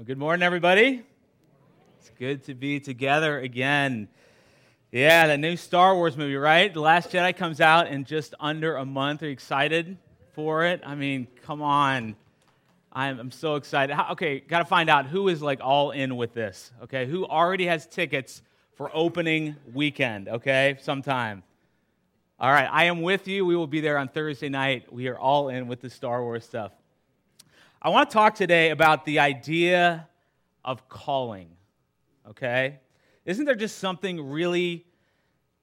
[0.00, 1.02] Well, good morning, everybody.
[1.98, 4.08] It's good to be together again.
[4.90, 6.72] Yeah, the new Star Wars movie, right?
[6.72, 9.22] The Last Jedi comes out in just under a month.
[9.22, 9.98] Are you excited
[10.32, 10.80] for it?
[10.86, 12.16] I mean, come on.
[12.90, 13.94] I'm, I'm so excited.
[13.94, 17.04] How, okay, got to find out who is like all in with this, okay?
[17.04, 18.40] Who already has tickets
[18.76, 20.78] for opening weekend, okay?
[20.80, 21.42] Sometime.
[22.38, 23.44] All right, I am with you.
[23.44, 24.90] We will be there on Thursday night.
[24.90, 26.72] We are all in with the Star Wars stuff.
[27.82, 30.06] I want to talk today about the idea
[30.62, 31.48] of calling,
[32.28, 32.78] okay?
[33.24, 34.84] Isn't there just something really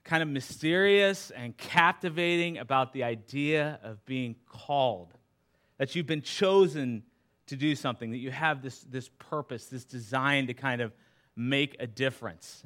[0.04, 5.14] kind of mysterious and captivating about the idea of being called?
[5.78, 7.04] That you've been chosen
[7.46, 10.94] to do something, that you have this, this purpose, this design to kind of
[11.36, 12.64] make a difference.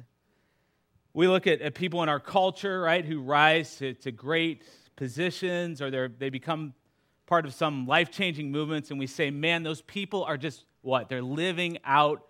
[1.12, 4.62] We look at, at people in our culture, right, who rise to, to great
[4.96, 6.72] positions or they become
[7.26, 11.08] part of some life changing movements, and we say, man, those people are just what?
[11.08, 12.26] They're living out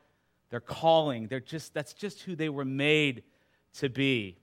[0.51, 1.29] their calling.
[1.29, 3.23] They're just, that's just who they were made
[3.79, 4.37] to be.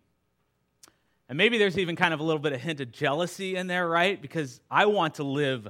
[1.30, 3.88] And maybe there's even kind of a little bit of hint of jealousy in there,
[3.88, 4.20] right?
[4.20, 5.68] Because I want to live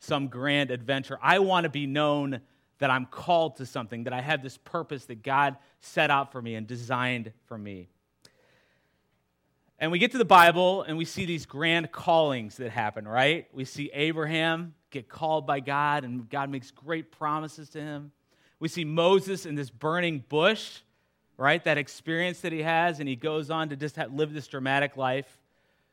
[0.00, 1.18] some grand adventure.
[1.22, 2.42] I want to be known
[2.78, 6.40] that I'm called to something, that I have this purpose that God set out for
[6.42, 7.88] me and designed for me.
[9.80, 13.46] And we get to the Bible and we see these grand callings that happen, right?
[13.52, 18.10] We see Abraham get called by God and God makes great promises to him.
[18.58, 20.80] We see Moses in this burning bush,
[21.36, 21.62] right?
[21.62, 25.38] That experience that he has, and he goes on to just live this dramatic life.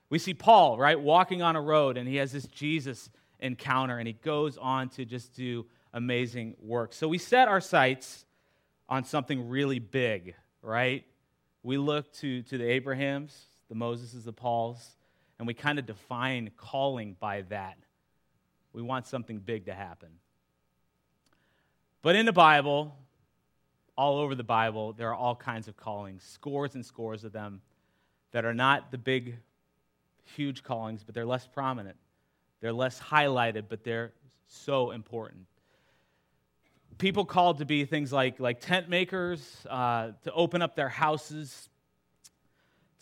[0.10, 4.08] We see Paul, right, walking on a road and he has this Jesus encounter and
[4.08, 6.94] he goes on to just do amazing work.
[6.94, 8.26] So we set our sights
[8.90, 11.06] on something really big, right?
[11.62, 14.96] We look to, to the Abrahams, the Moseses, the Pauls,
[15.40, 17.78] and we kind of define calling by that.
[18.74, 20.10] We want something big to happen.
[22.02, 22.96] But in the Bible,
[23.98, 27.62] all over the Bible, there are all kinds of callings, scores and scores of them
[28.32, 29.38] that are not the big,
[30.24, 31.96] huge callings, but they're less prominent.
[32.60, 34.12] They're less highlighted, but they're
[34.48, 35.46] so important.
[36.98, 41.70] People called to be things like, like tent makers, uh, to open up their houses,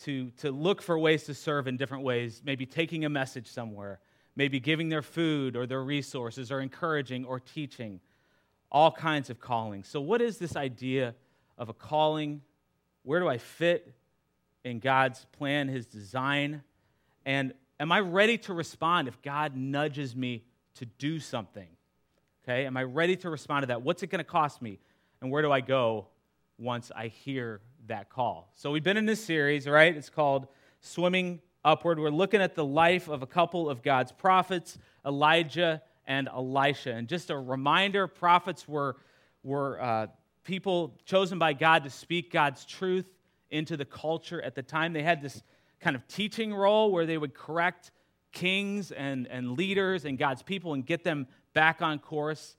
[0.02, 4.00] to, to look for ways to serve in different ways, maybe taking a message somewhere,
[4.36, 8.00] maybe giving their food or their resources, or encouraging or teaching,
[8.70, 9.88] all kinds of callings.
[9.88, 11.14] So, what is this idea
[11.56, 12.42] of a calling?
[13.04, 13.94] Where do I fit
[14.64, 16.62] in God's plan, His design?
[17.24, 20.44] And am I ready to respond if God nudges me
[20.76, 21.68] to do something?
[22.44, 23.82] Okay, am I ready to respond to that?
[23.82, 24.78] What's it going to cost me?
[25.20, 26.08] And where do I go
[26.58, 28.50] once I hear that call.
[28.54, 29.94] So we've been in this series, right?
[29.94, 30.46] It's called
[30.80, 31.98] Swimming Upward.
[31.98, 36.92] We're looking at the life of a couple of God's prophets, Elijah and Elisha.
[36.92, 38.96] And just a reminder prophets were,
[39.42, 40.06] were uh,
[40.44, 43.06] people chosen by God to speak God's truth
[43.50, 44.92] into the culture at the time.
[44.92, 45.42] They had this
[45.80, 47.90] kind of teaching role where they would correct
[48.32, 52.56] kings and, and leaders and God's people and get them back on course.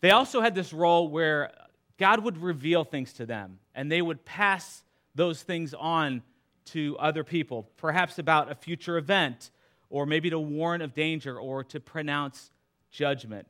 [0.00, 1.52] They also had this role where
[2.00, 4.82] God would reveal things to them, and they would pass
[5.14, 6.22] those things on
[6.64, 9.50] to other people, perhaps about a future event,
[9.90, 12.50] or maybe to warn of danger or to pronounce
[12.90, 13.46] judgment.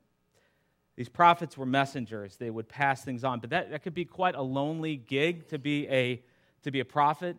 [0.97, 2.37] These prophets were messengers.
[2.37, 3.39] They would pass things on.
[3.39, 6.21] But that, that could be quite a lonely gig to be a,
[6.65, 7.37] to be a prophet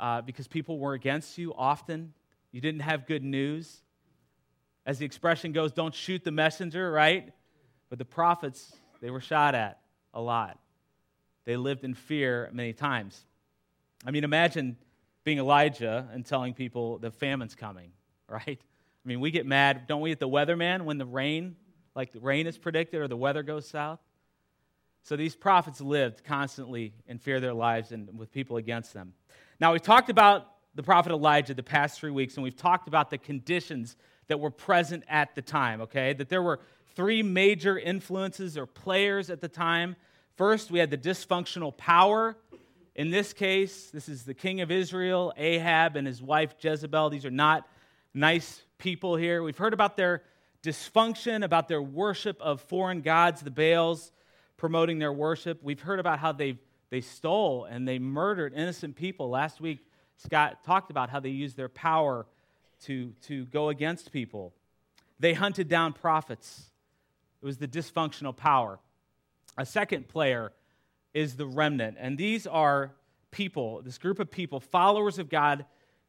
[0.00, 2.14] uh, because people were against you often.
[2.50, 3.82] You didn't have good news.
[4.84, 7.32] As the expression goes, don't shoot the messenger, right?
[7.90, 9.80] But the prophets they were shot at
[10.14, 10.58] a lot.
[11.44, 13.24] They lived in fear many times.
[14.04, 14.76] I mean, imagine
[15.24, 17.92] being Elijah and telling people the famine's coming,
[18.28, 18.58] right?
[18.58, 21.56] I mean, we get mad, don't we, at the weatherman when the rain,
[21.94, 24.00] like the rain is predicted or the weather goes south?
[25.04, 29.14] So these prophets lived constantly in fear of their lives and with people against them.
[29.60, 33.10] Now, we've talked about the prophet Elijah the past three weeks, and we've talked about
[33.10, 33.96] the conditions
[34.28, 36.12] that were present at the time, okay?
[36.12, 36.60] That there were
[36.94, 39.96] three major influences or players at the time.
[40.36, 42.36] First, we had the dysfunctional power.
[42.94, 47.10] In this case, this is the king of Israel, Ahab, and his wife Jezebel.
[47.10, 47.66] These are not
[48.12, 49.42] nice people here.
[49.42, 50.22] We've heard about their
[50.62, 54.12] dysfunction, about their worship of foreign gods, the Baals,
[54.56, 55.62] promoting their worship.
[55.62, 56.58] We've heard about how they
[56.90, 59.28] they stole and they murdered innocent people.
[59.28, 59.80] Last week,
[60.18, 62.26] Scott talked about how they used their power
[62.84, 64.52] to, to go against people.
[65.18, 66.70] They hunted down prophets.
[67.42, 68.78] It was the dysfunctional power.
[69.56, 70.52] A second player
[71.14, 71.96] is the remnant.
[71.98, 72.92] And these are
[73.30, 75.64] people, this group of people, followers of God,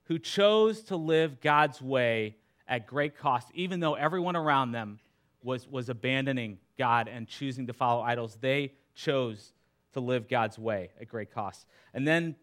[0.06, 2.36] who chose to live God's way
[2.68, 5.00] at great cost, even though everyone around them
[5.44, 8.38] was, was abandoning God and choosing to follow idols.
[8.40, 9.54] They chose
[9.94, 11.66] to live God's way at great cost.
[11.94, 12.36] And then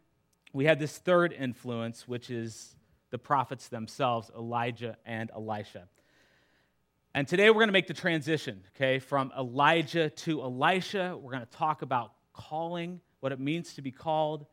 [0.56, 2.74] we have this third influence, which is
[3.10, 5.86] the prophets themselves, Elijah and Elisha.
[7.14, 11.14] And today we're going to make the transition, okay, from Elijah to Elisha.
[11.20, 14.46] We're going to talk about calling, what it means to be called.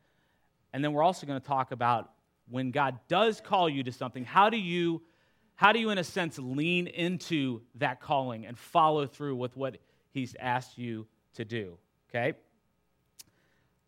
[0.74, 2.12] And then we're also going to talk about
[2.50, 5.02] when God does call you to something, how do you
[5.56, 9.78] how do you in a sense lean into that calling and follow through with what
[10.12, 11.78] he's asked you to do,
[12.10, 12.34] okay?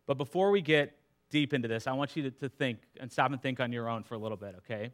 [0.06, 0.96] But before we get
[1.30, 3.88] deep into this, I want you to, to think and stop and think on your
[3.88, 4.92] own for a little bit, okay?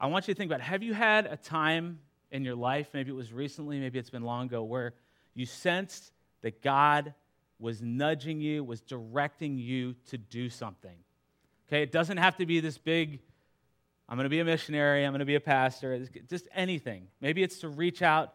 [0.00, 1.98] I want you to think about have you had a time
[2.30, 4.94] in your life, maybe it was recently, maybe it's been long ago, where
[5.34, 7.14] you sensed that God
[7.58, 10.96] was nudging you, was directing you to do something?
[11.68, 13.20] Okay, it doesn't have to be this big,
[14.08, 17.08] I'm going to be a missionary, I'm going to be a pastor, just anything.
[17.20, 18.34] Maybe it's to reach out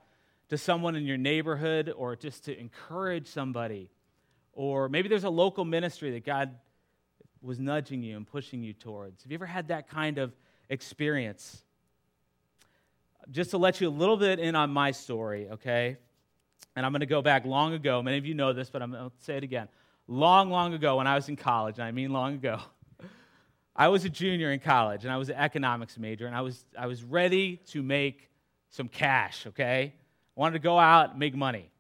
[0.49, 3.89] to someone in your neighborhood or just to encourage somebody
[4.53, 6.55] or maybe there's a local ministry that God
[7.41, 9.23] was nudging you and pushing you towards.
[9.23, 10.33] Have you ever had that kind of
[10.69, 11.63] experience?
[13.31, 15.97] Just to let you a little bit in on my story, okay?
[16.75, 18.01] And I'm going to go back long ago.
[18.01, 19.67] Many of you know this, but I'm going to say it again.
[20.07, 22.59] Long, long ago, when I was in college, and I mean long ago,
[23.75, 26.63] I was a junior in college, and I was an economics major, and I was,
[26.77, 28.29] I was ready to make
[28.69, 29.93] some cash, okay?
[30.35, 31.71] I wanted to go out and make money.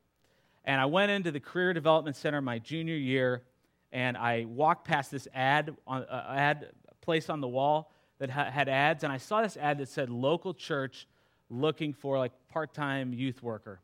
[0.65, 3.43] And I went into the Career Development Center my junior year,
[3.91, 6.71] and I walked past this ad, on, uh, ad
[7.01, 10.09] place on the wall that ha- had ads, and I saw this ad that said
[10.09, 11.07] local church
[11.49, 13.81] looking for like part-time youth worker.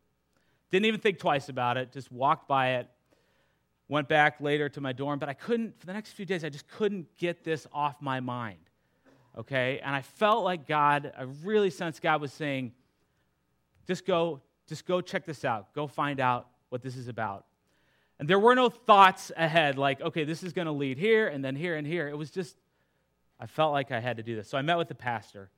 [0.70, 2.88] Didn't even think twice about it, just walked by it.
[3.88, 6.48] Went back later to my dorm, but I couldn't, for the next few days, I
[6.48, 8.60] just couldn't get this off my mind.
[9.36, 9.80] Okay?
[9.82, 12.72] And I felt like God, I really sensed God was saying,
[13.86, 15.74] just go, just go check this out.
[15.74, 17.44] Go find out what this is about.
[18.18, 21.44] And there were no thoughts ahead, like, okay, this is going to lead here and
[21.44, 22.08] then here and here.
[22.08, 22.56] It was just,
[23.38, 24.48] I felt like I had to do this.
[24.48, 25.50] So I met with the pastor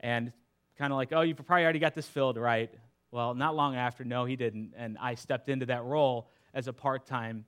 [0.00, 0.32] and
[0.76, 2.70] kind of like, oh, you probably already got this filled, right?
[3.10, 4.74] Well, not long after, no, he didn't.
[4.76, 7.44] And I stepped into that role as a part time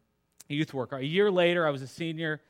[0.49, 0.96] youth worker.
[0.96, 2.40] A year later, I was a senior,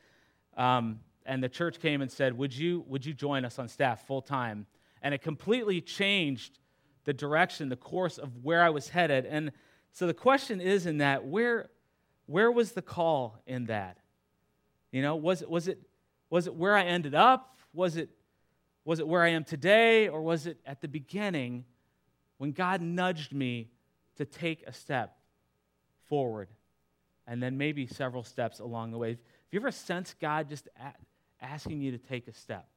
[0.55, 4.05] um, and the church came and said, would you, would you join us on staff
[4.05, 4.67] full time?
[5.01, 6.59] And it completely changed
[7.05, 9.25] the direction, the course of where I was headed.
[9.25, 9.51] And
[9.97, 11.71] so the question is in that, where,
[12.27, 13.97] where was the call in that?
[14.91, 15.79] You know, was, it, was, it,
[16.29, 17.57] was it where I ended up?
[17.73, 18.11] Was it,
[18.85, 20.07] was it where I am today?
[20.07, 21.65] Or was it at the beginning
[22.37, 23.71] when God nudged me
[24.17, 25.17] to take a step
[26.05, 26.49] forward
[27.25, 29.09] and then maybe several steps along the way?
[29.09, 29.17] Have
[29.49, 30.69] you ever sensed God just
[31.41, 32.67] asking you to take a step?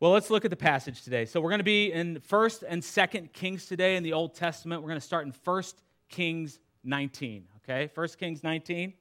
[0.00, 1.24] Well, let's look at the passage today.
[1.24, 4.80] So we're going to be in 1st and 2nd Kings today in the Old Testament.
[4.80, 5.74] We're going to start in 1st
[6.08, 7.90] Kings 19, okay?
[7.96, 8.92] 1st Kings 19.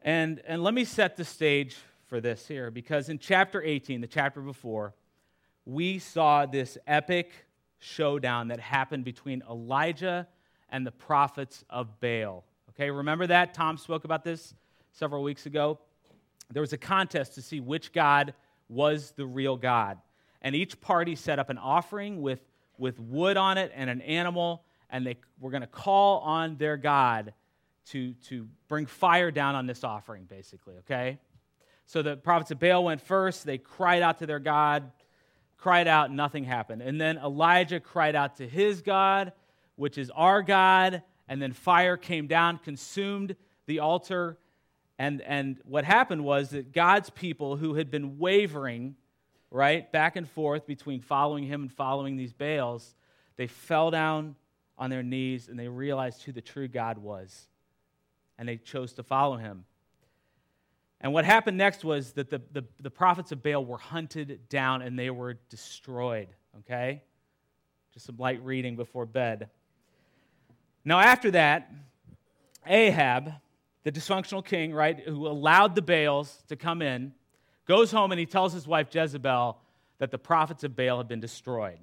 [0.00, 1.76] And, and let me set the stage
[2.06, 4.94] for this here because in chapter 18, the chapter before,
[5.66, 7.30] we saw this epic
[7.78, 10.26] showdown that happened between Elijah
[10.70, 12.42] and the prophets of Baal.
[12.70, 13.52] Okay, remember that?
[13.52, 14.54] Tom spoke about this
[14.92, 15.78] several weeks ago.
[16.50, 18.32] There was a contest to see which God
[18.72, 19.98] was the real God.
[20.40, 22.40] And each party set up an offering with,
[22.78, 26.76] with wood on it and an animal, and they were going to call on their
[26.76, 27.32] God
[27.90, 31.18] to, to bring fire down on this offering, basically, okay?
[31.86, 33.44] So the prophets of Baal went first.
[33.44, 34.90] They cried out to their God,
[35.58, 36.82] cried out, nothing happened.
[36.82, 39.32] And then Elijah cried out to his God,
[39.76, 43.36] which is our God, and then fire came down, consumed
[43.66, 44.38] the altar,
[44.98, 48.96] and, and what happened was that God's people who had been wavering,
[49.50, 52.94] right, back and forth between following him and following these Baals,
[53.36, 54.36] they fell down
[54.78, 57.48] on their knees and they realized who the true God was.
[58.38, 59.64] And they chose to follow him.
[61.00, 64.82] And what happened next was that the, the, the prophets of Baal were hunted down
[64.82, 66.28] and they were destroyed.
[66.60, 67.02] Okay?
[67.92, 69.50] Just some light reading before bed.
[70.84, 71.70] Now, after that,
[72.66, 73.32] Ahab
[73.84, 77.12] the dysfunctional king, right, who allowed the Baals to come in,
[77.66, 79.58] goes home and he tells his wife Jezebel
[79.98, 81.78] that the prophets of Baal have been destroyed.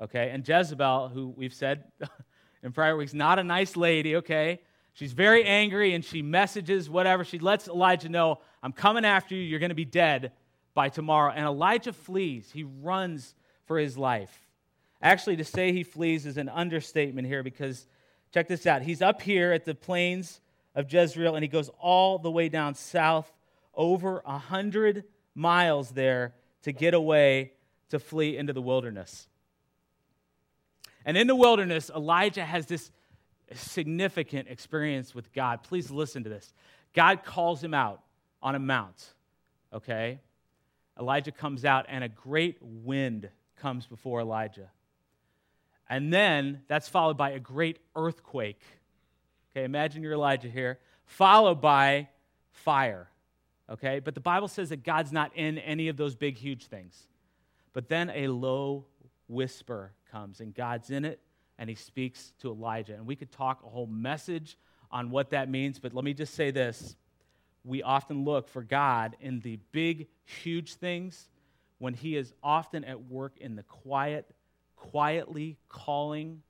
[0.00, 0.30] Okay?
[0.30, 1.84] And Jezebel, who we've said
[2.62, 4.60] in prior weeks, not a nice lady, okay?
[4.92, 7.24] She's very angry and she messages whatever.
[7.24, 9.42] She lets Elijah know, I'm coming after you.
[9.42, 10.32] You're going to be dead
[10.74, 11.32] by tomorrow.
[11.32, 12.50] And Elijah flees.
[12.52, 13.34] He runs
[13.66, 14.32] for his life.
[15.02, 17.86] Actually, to say he flees is an understatement here because
[18.32, 18.82] check this out.
[18.82, 20.40] He's up here at the plains
[20.76, 23.32] of Jezreel, and he goes all the way down south,
[23.74, 25.04] over a hundred
[25.34, 27.52] miles there to get away
[27.90, 29.26] to flee into the wilderness.
[31.04, 32.90] And in the wilderness, Elijah has this
[33.54, 35.62] significant experience with God.
[35.62, 36.52] Please listen to this.
[36.94, 38.02] God calls him out
[38.42, 39.14] on a mount,
[39.72, 40.20] okay?
[40.98, 44.70] Elijah comes out, and a great wind comes before Elijah.
[45.88, 48.60] And then that's followed by a great earthquake.
[49.56, 52.08] Okay, imagine you're Elijah here, followed by
[52.50, 53.08] fire.
[53.70, 57.08] Okay, but the Bible says that God's not in any of those big, huge things.
[57.72, 58.84] But then a low
[59.28, 61.20] whisper comes, and God's in it,
[61.58, 62.92] and he speaks to Elijah.
[62.92, 64.58] And we could talk a whole message
[64.90, 66.94] on what that means, but let me just say this.
[67.64, 71.30] We often look for God in the big, huge things
[71.78, 74.26] when he is often at work in the quiet,
[74.76, 76.42] quietly calling,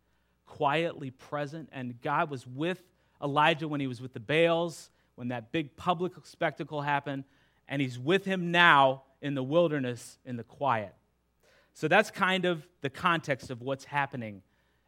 [0.45, 1.69] quietly present.
[1.71, 2.83] And God was with
[3.23, 7.25] Elijah when he was with the Baals, when that big public spectacle happened,
[7.69, 10.95] and he's with him now in the wilderness in the quiet.
[11.75, 14.43] So that's kind of the context of what's happening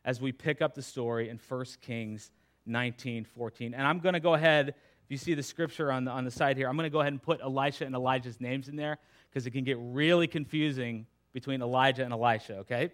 [0.05, 2.31] as we pick up the story in 1 Kings
[2.67, 3.75] 19 14.
[3.75, 6.31] And I'm going to go ahead, if you see the scripture on the, on the
[6.31, 8.99] side here, I'm going to go ahead and put Elisha and Elijah's names in there
[9.29, 12.91] because it can get really confusing between Elijah and Elisha, okay?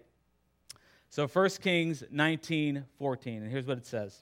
[1.09, 4.21] So 1 Kings 19 14, and here's what it says.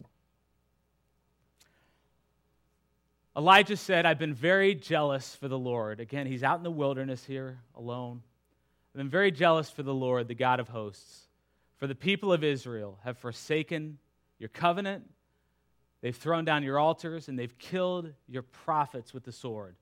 [3.35, 5.99] Elijah said, I've been very jealous for the Lord.
[5.99, 8.21] Again, he's out in the wilderness here alone.
[8.93, 11.27] I've been very jealous for the Lord, the God of hosts.
[11.77, 13.97] For the people of Israel have forsaken
[14.37, 15.09] your covenant,
[16.01, 19.75] they've thrown down your altars, and they've killed your prophets with the sword.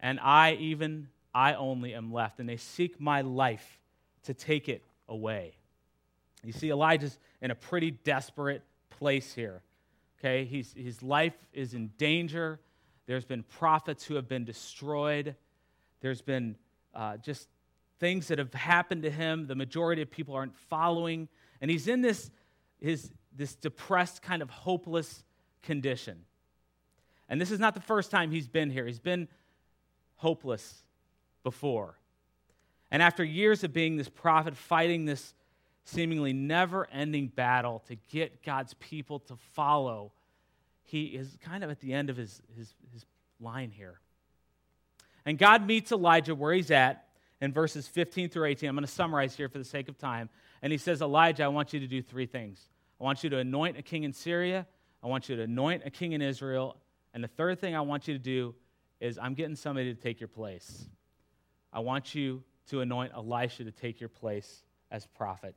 [0.00, 3.78] And I, even I only, am left, and they seek my life
[4.24, 5.54] to take it away.
[6.42, 9.62] You see, Elijah's in a pretty desperate place here.
[10.24, 12.58] Okay, He's, his life is in danger.
[13.04, 15.36] There's been prophets who have been destroyed.
[16.00, 16.56] There's been
[16.94, 17.46] uh, just
[18.00, 19.46] things that have happened to him.
[19.46, 21.28] The majority of people aren't following.
[21.60, 22.30] And he's in this,
[22.80, 25.22] his, this depressed, kind of hopeless
[25.62, 26.22] condition.
[27.28, 28.86] And this is not the first time he's been here.
[28.86, 29.28] He's been
[30.16, 30.84] hopeless
[31.42, 31.98] before.
[32.90, 35.34] And after years of being this prophet, fighting this
[35.84, 40.12] seemingly never ending battle to get God's people to follow,
[40.82, 43.04] he is kind of at the end of his, his, his
[43.40, 44.00] line here.
[45.26, 47.06] And God meets Elijah where he's at
[47.40, 48.68] in verses 15 through 18.
[48.68, 50.28] I'm going to summarize here for the sake of time.
[50.62, 52.68] And he says, Elijah, I want you to do three things.
[53.00, 54.66] I want you to anoint a king in Syria,
[55.02, 56.76] I want you to anoint a king in Israel,
[57.12, 58.54] and the third thing I want you to do
[59.00, 60.86] is I'm getting somebody to take your place.
[61.72, 65.54] I want you to anoint Elisha to take your place as prophet.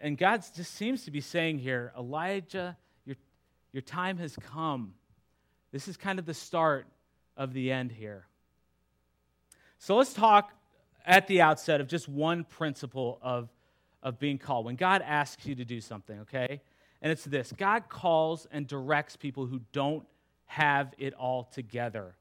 [0.00, 3.16] And God just seems to be saying here, Elijah, your,
[3.72, 4.94] your time has come.
[5.72, 6.86] This is kind of the start
[7.36, 8.26] of the end here.
[9.78, 10.52] So let's talk
[11.04, 13.48] at the outset of just one principle of,
[14.02, 14.64] of being called.
[14.64, 16.60] When God asks you to do something, okay?
[17.02, 20.06] And it's this God calls and directs people who don't
[20.46, 22.16] have it all together.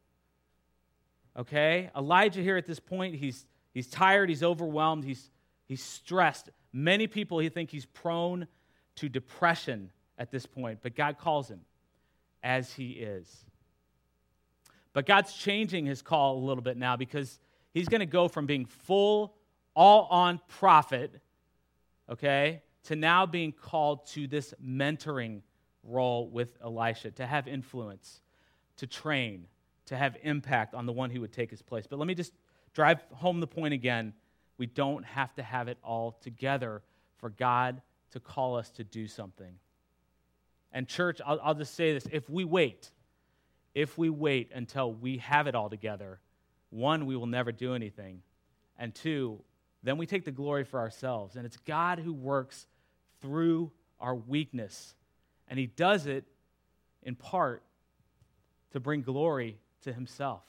[1.38, 1.90] Okay?
[1.96, 5.30] Elijah here at this point, he's, he's tired, he's overwhelmed, he's,
[5.68, 6.50] he's stressed.
[6.78, 8.48] Many people he think he's prone
[8.96, 11.62] to depression at this point, but God calls him
[12.44, 13.46] as he is.
[14.92, 17.40] But God's changing his call a little bit now because
[17.74, 19.38] he's going to go from being full,
[19.74, 21.22] all on prophet,
[22.10, 25.44] okay, to now being called to this mentoring
[25.82, 28.20] role with Elisha, to have influence,
[28.76, 29.48] to train,
[29.86, 31.88] to have impact on the one who would take his place.
[31.88, 32.34] But let me just
[32.74, 34.14] drive home the point again
[34.58, 36.82] we don't have to have it all together
[37.18, 37.82] for God
[38.12, 39.54] to call us to do something.
[40.72, 42.92] And, church, I'll, I'll just say this if we wait,
[43.74, 46.20] if we wait until we have it all together,
[46.70, 48.22] one, we will never do anything.
[48.78, 49.42] And two,
[49.84, 51.36] then we take the glory for ourselves.
[51.36, 52.68] And it's God who works
[53.22, 54.96] through our weakness.
[55.48, 56.26] And He does it
[57.04, 57.64] in part
[58.72, 60.44] to bring glory to Himself.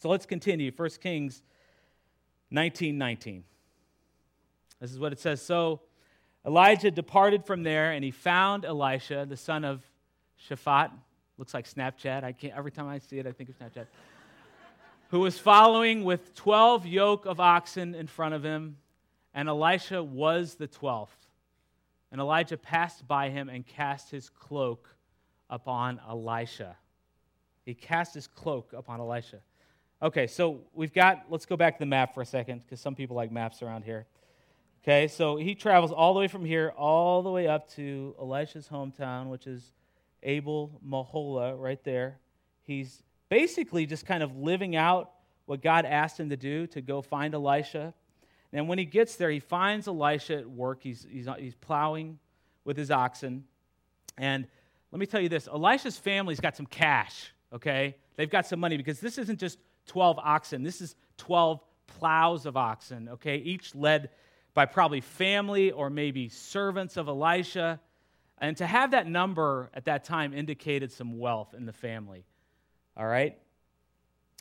[0.00, 0.70] So let's continue.
[0.76, 1.42] 1 Kings
[2.50, 3.44] 1919.
[4.80, 5.42] This is what it says.
[5.42, 5.80] So
[6.46, 9.82] Elijah departed from there, and he found Elisha, the son of
[10.48, 10.90] Shaphat.
[11.38, 12.24] Looks like Snapchat.
[12.24, 13.86] I can't, every time I see it, I think of Snapchat.
[15.08, 18.76] who was following with 12 yoke of oxen in front of him,
[19.34, 21.08] and Elisha was the 12th.
[22.10, 24.88] And Elijah passed by him and cast his cloak
[25.50, 26.76] upon Elisha.
[27.64, 29.40] He cast his cloak upon Elisha.
[30.02, 32.94] Okay, so we've got, let's go back to the map for a second because some
[32.94, 34.06] people like maps around here.
[34.82, 38.68] Okay, so he travels all the way from here, all the way up to Elisha's
[38.68, 39.72] hometown, which is
[40.22, 42.18] Abel Meholah, right there.
[42.62, 45.12] He's basically just kind of living out
[45.46, 47.94] what God asked him to do to go find Elisha.
[48.52, 50.80] And when he gets there, he finds Elisha at work.
[50.82, 52.18] He's, he's, he's plowing
[52.64, 53.44] with his oxen.
[54.18, 54.46] And
[54.92, 57.96] let me tell you this Elisha's family's got some cash, okay?
[58.16, 62.56] They've got some money because this isn't just 12 oxen, this is 12 plows of
[62.56, 63.36] oxen, okay?
[63.36, 64.10] Each led
[64.54, 67.80] by probably family or maybe servants of Elisha.
[68.38, 72.24] And to have that number at that time indicated some wealth in the family,
[72.96, 73.38] all right?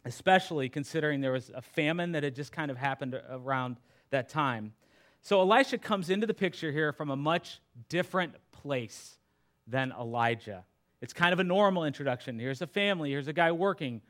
[0.03, 3.77] Especially considering there was a famine that had just kind of happened around
[4.09, 4.73] that time.
[5.21, 7.59] So Elisha comes into the picture here from a much
[7.89, 9.17] different place
[9.67, 10.63] than Elijah.
[11.01, 12.39] It's kind of a normal introduction.
[12.39, 14.01] Here's a family, here's a guy working,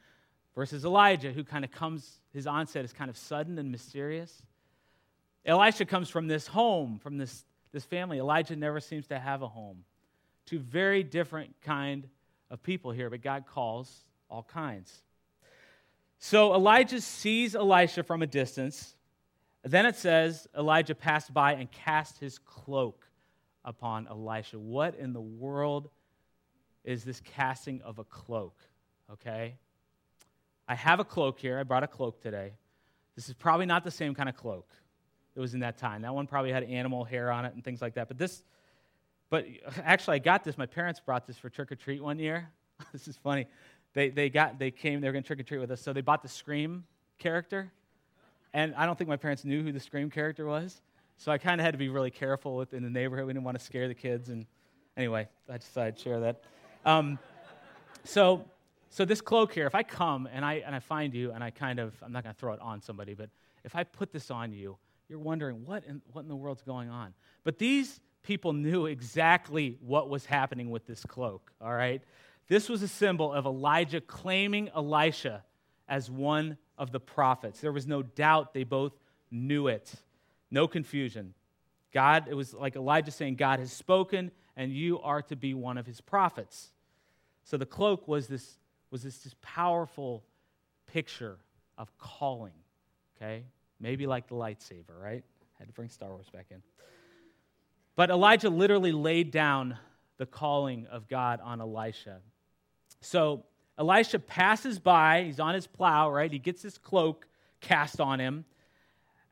[0.56, 4.42] versus Elijah, who kind of comes, his onset is kind of sudden and mysterious.
[5.46, 8.18] Elisha comes from this home, from this, this family.
[8.18, 9.84] Elijah never seems to have a home.
[10.46, 12.08] Two very different kind
[12.50, 13.92] of people here, but God calls
[14.30, 15.04] all kinds.
[16.18, 18.96] So Elijah sees Elisha from a distance.
[19.64, 23.06] Then it says Elijah passed by and cast his cloak
[23.64, 24.58] upon Elisha.
[24.58, 25.90] What in the world
[26.84, 28.56] is this casting of a cloak?
[29.12, 29.56] Okay?
[30.68, 31.60] I have a cloak here.
[31.60, 32.54] I brought a cloak today.
[33.16, 34.68] This is probably not the same kind of cloak
[35.34, 36.02] that was in that time.
[36.02, 38.08] That one probably had animal hair on it and things like that.
[38.08, 38.44] But this,
[39.30, 39.46] but
[39.84, 40.58] actually, I got this.
[40.58, 42.50] My parents brought this for trick or treat one year.
[42.92, 43.48] this is funny.
[43.94, 45.02] They, they got they came.
[45.02, 46.84] They were going to trick or treat with us, so they bought the Scream
[47.18, 47.72] character,
[48.54, 50.82] and I don't think my parents knew who the Scream character was.
[51.18, 53.26] So I kind of had to be really careful with, in the neighborhood.
[53.26, 54.30] We didn't want to scare the kids.
[54.30, 54.46] And
[54.98, 56.44] anyway, I decided to share that.
[56.86, 57.18] Um,
[58.04, 58.46] so,
[58.96, 61.50] so this cloak here, if I come and I, and I find you and I
[61.50, 63.30] kind of, I'm not going to throw it on somebody, but
[63.66, 64.78] if I put this on you,
[65.10, 67.14] you're wondering what in, what in the world's going on.
[67.44, 72.02] But these people knew exactly what was happening with this cloak, all right?
[72.48, 75.44] This was a symbol of Elijah claiming Elisha
[75.90, 77.60] as one of the prophets.
[77.60, 78.94] There was no doubt they both
[79.30, 79.94] knew it.
[80.52, 81.34] No confusion.
[81.92, 85.78] God, it was like Elijah saying, God has spoken, and you are to be one
[85.78, 86.72] of his prophets.
[87.44, 88.58] So the cloak was this,
[88.92, 90.24] was this, this powerful
[90.88, 91.38] picture
[91.78, 92.54] of calling,
[93.16, 93.44] okay?
[93.80, 95.24] Maybe like the lightsaber, right?
[95.60, 96.62] Had to bring Star Wars back in.
[97.96, 99.78] But Elijah literally laid down
[100.18, 102.20] the calling of God on Elisha.
[103.02, 103.44] So
[103.78, 106.32] Elisha passes by, he's on his plow, right?
[106.32, 107.28] He gets his cloak
[107.62, 108.46] cast on him.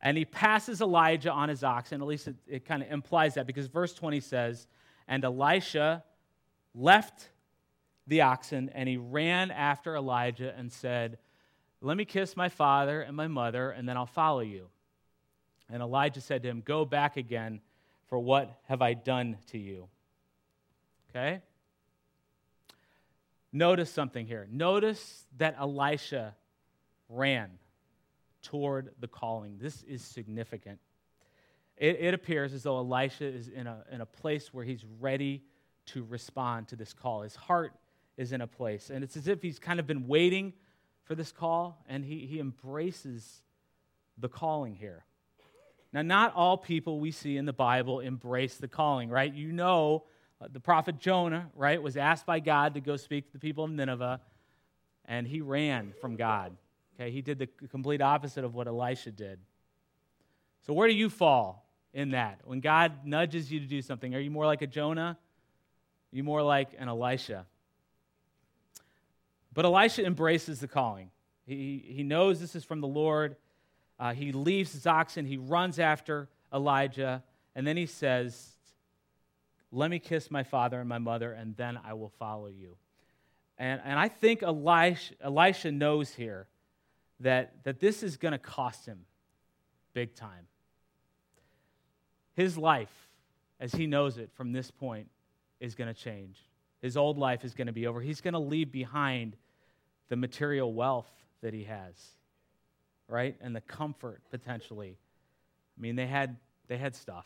[0.01, 2.01] And he passes Elijah on his oxen.
[2.01, 4.67] At least it, it kind of implies that because verse 20 says,
[5.07, 6.03] And Elisha
[6.75, 7.29] left
[8.07, 11.17] the oxen and he ran after Elijah and said,
[11.81, 14.67] Let me kiss my father and my mother, and then I'll follow you.
[15.69, 17.61] And Elijah said to him, Go back again,
[18.07, 19.87] for what have I done to you?
[21.09, 21.41] Okay?
[23.51, 24.47] Notice something here.
[24.51, 26.35] Notice that Elisha
[27.07, 27.51] ran
[28.41, 29.57] toward the calling.
[29.59, 30.79] This is significant.
[31.77, 35.43] It, it, appears as though Elisha is in a, in a place where he's ready
[35.87, 37.21] to respond to this call.
[37.21, 37.73] His heart
[38.17, 38.89] is in a place.
[38.89, 40.53] And it's as if he's kind of been waiting
[41.03, 43.41] for this call, and he, he embraces
[44.17, 45.03] the calling here.
[45.91, 49.31] Now, not all people we see in the Bible embrace the calling, right?
[49.31, 50.05] You know,
[50.41, 53.63] uh, the prophet Jonah, right, was asked by God to go speak to the people
[53.63, 54.19] of Nineveh,
[55.05, 56.55] and he ran from God.
[56.95, 59.39] Okay, he did the complete opposite of what Elisha did.
[60.65, 62.39] So, where do you fall in that?
[62.45, 65.17] When God nudges you to do something, are you more like a Jonah?
[65.17, 67.45] Are you more like an Elisha?
[69.53, 71.11] But Elisha embraces the calling.
[71.45, 73.35] He, he knows this is from the Lord.
[73.99, 77.23] Uh, he leaves his oxen, he runs after Elijah,
[77.55, 78.53] and then he says,
[79.71, 82.75] Let me kiss my father and my mother, and then I will follow you.
[83.57, 86.47] And, and I think Elisha, Elisha knows here
[87.19, 89.05] that, that this is going to cost him
[89.93, 90.47] big time.
[92.35, 92.91] His life,
[93.59, 95.07] as he knows it from this point,
[95.59, 96.39] is going to change.
[96.81, 98.01] His old life is going to be over.
[98.01, 99.37] He's going to leave behind
[100.13, 101.09] the material wealth
[101.41, 101.95] that he has,
[103.07, 103.35] right?
[103.41, 104.95] And the comfort potentially.
[105.75, 107.25] I mean, they had, they had stuff.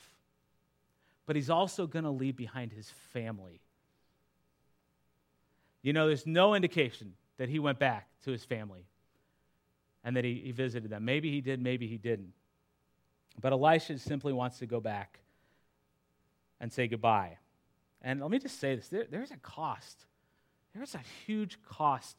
[1.26, 3.60] But he's also going to leave behind his family.
[5.82, 8.86] You know, there's no indication that he went back to his family
[10.06, 11.04] and that he, he visited them.
[11.04, 12.32] Maybe he did, maybe he didn't.
[13.41, 15.19] But Elisha simply wants to go back
[16.62, 17.38] and say goodbye.
[18.02, 20.06] And let me just say this there, there's a cost.
[20.73, 22.15] There's a huge cost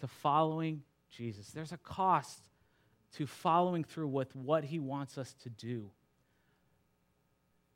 [0.00, 1.48] to following Jesus.
[1.48, 2.40] There's a cost
[3.14, 5.90] to following through with what he wants us to do.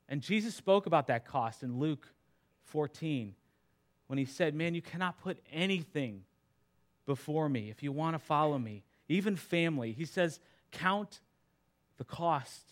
[0.09, 2.07] And Jesus spoke about that cost in Luke
[2.65, 3.35] 14
[4.09, 6.25] when he said, Man, you cannot put anything
[7.07, 9.93] before me if you want to follow me even family.
[9.93, 11.21] He says, Count
[11.99, 12.63] the cost.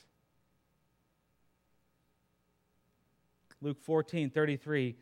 [3.61, 4.96] Luke 14, 33,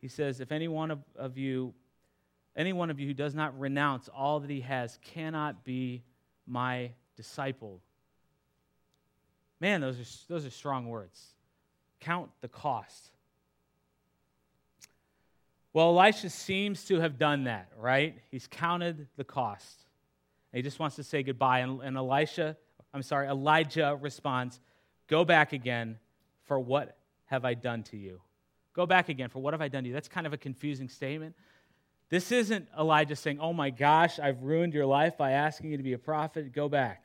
[0.00, 1.74] he says, If any one of, of you,
[2.58, 6.02] any one of you who does not renounce all that he has cannot be
[6.46, 7.80] my disciple.
[9.60, 11.34] Man, those are, those are strong words.
[12.00, 13.10] Count the cost.
[15.72, 18.18] Well, Elisha seems to have done that, right?
[18.30, 19.84] He's counted the cost.
[20.52, 21.60] He just wants to say goodbye.
[21.60, 22.56] And, and Elisha,
[22.92, 24.60] I'm sorry, Elijah responds,
[25.06, 25.98] Go back again,
[26.42, 28.20] for what have I done to you?
[28.72, 29.94] Go back again, for what have I done to you?
[29.94, 31.34] That's kind of a confusing statement.
[32.10, 35.82] This isn't Elijah saying, Oh my gosh, I've ruined your life by asking you to
[35.82, 36.52] be a prophet.
[36.52, 37.04] Go back.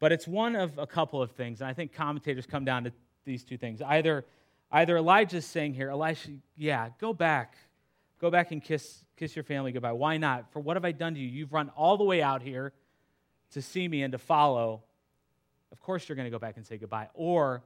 [0.00, 1.60] But it's one of a couple of things.
[1.60, 2.92] And I think commentators come down to
[3.24, 3.82] these two things.
[3.82, 4.24] Either,
[4.72, 7.54] either Elijah's saying here, Elisha, yeah, go back.
[8.20, 9.92] Go back and kiss, kiss your family goodbye.
[9.92, 10.52] Why not?
[10.52, 11.28] For what have I done to you?
[11.28, 12.72] You've run all the way out here
[13.52, 14.82] to see me and to follow.
[15.70, 17.08] Of course, you're going to go back and say goodbye.
[17.14, 17.62] Or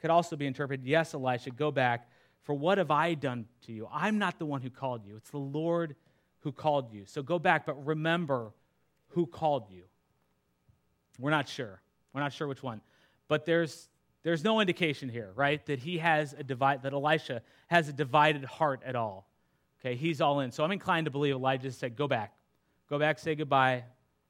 [0.00, 2.08] could also be interpreted, yes, Elisha, go back.
[2.44, 3.88] For what have I done to you?
[3.92, 5.16] I'm not the one who called you.
[5.16, 5.96] It's the Lord
[6.40, 7.04] who called you.
[7.06, 8.52] So go back, but remember
[9.08, 9.84] who called you.
[11.18, 11.80] We're not sure.
[12.12, 12.80] We're not sure which one.
[13.28, 13.88] But there's
[14.22, 18.44] there's no indication here, right, that he has a divide that Elisha has a divided
[18.44, 19.28] heart at all.
[19.80, 20.50] Okay, he's all in.
[20.50, 22.34] So I'm inclined to believe Elijah said, Go back.
[22.88, 23.84] Go back, say goodbye.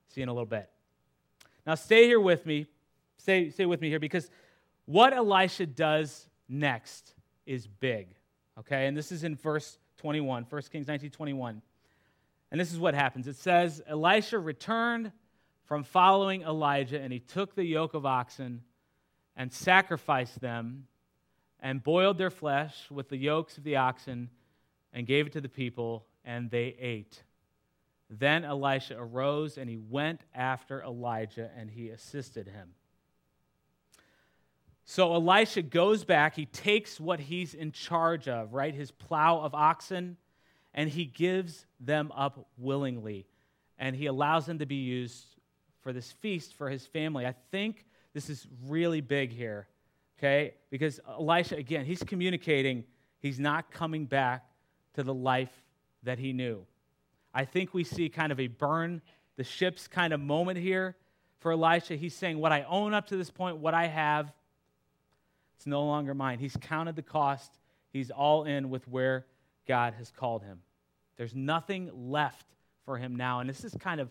[0.08, 0.68] See you in a little bit.
[1.66, 2.66] Now stay here with me.
[3.18, 4.30] Stay, stay with me here because
[4.84, 7.14] what Elisha does next
[7.46, 8.08] is big.
[8.58, 11.62] Okay, and this is in verse 21, 1 Kings 19 21.
[12.50, 13.26] And this is what happens.
[13.26, 15.10] It says, Elisha returned
[15.64, 18.62] from following Elijah, and he took the yoke of oxen
[19.36, 20.86] and sacrificed them
[21.58, 24.30] and boiled their flesh with the yokes of the oxen
[24.92, 27.22] and gave it to the people, and they ate.
[28.10, 32.70] Then Elisha arose and he went after Elijah and he assisted him.
[34.84, 38.74] So Elisha goes back, he takes what he's in charge of, right?
[38.74, 40.18] His plow of oxen,
[40.74, 43.26] and he gives them up willingly.
[43.78, 45.24] And he allows them to be used
[45.80, 47.26] for this feast for his family.
[47.26, 49.68] I think this is really big here,
[50.18, 50.54] okay?
[50.70, 52.84] Because Elisha, again, he's communicating
[53.20, 54.44] he's not coming back
[54.94, 55.62] to the life
[56.02, 56.66] that he knew.
[57.32, 59.00] I think we see kind of a burn
[59.36, 60.94] the ships kind of moment here
[61.40, 61.96] for Elisha.
[61.96, 64.32] He's saying, What I own up to this point, what I have,
[65.56, 66.38] it's no longer mine.
[66.38, 67.52] He's counted the cost,
[67.92, 69.26] he's all in with where
[69.66, 70.60] God has called him.
[71.16, 72.46] There's nothing left
[72.84, 73.40] for him now.
[73.40, 74.10] And this is kind of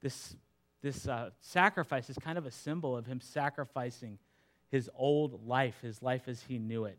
[0.00, 0.36] this
[0.82, 4.18] this uh, sacrifice is kind of a symbol of him sacrificing
[4.68, 6.98] his old life, his life as he knew it.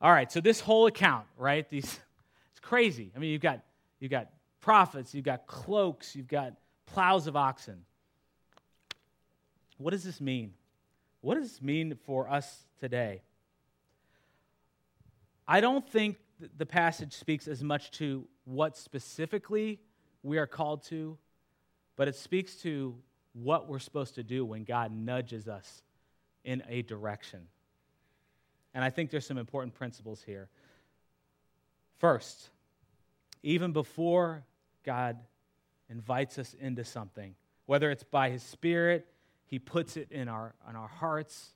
[0.00, 1.68] All right, so this whole account, right?
[1.68, 1.84] These,
[2.50, 3.12] it's crazy.
[3.14, 3.60] I mean, you've got
[3.98, 6.54] you've got prophets, you've got cloaks, you've got
[6.86, 7.84] plows of oxen.
[9.76, 10.54] What does this mean?
[11.20, 13.22] What does this mean for us today?
[15.46, 16.16] I don't think
[16.56, 19.80] the passage speaks as much to what specifically
[20.22, 21.18] we are called to
[22.00, 22.94] but it speaks to
[23.34, 25.82] what we're supposed to do when God nudges us
[26.44, 27.40] in a direction.
[28.72, 30.48] And I think there's some important principles here.
[31.98, 32.48] First,
[33.42, 34.46] even before
[34.82, 35.18] God
[35.90, 37.34] invites us into something,
[37.66, 39.06] whether it's by His Spirit,
[39.50, 41.50] He puts it in our, in our hearts,